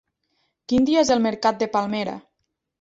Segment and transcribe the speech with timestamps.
[0.73, 2.19] Quin dia és el mercat de Palmera?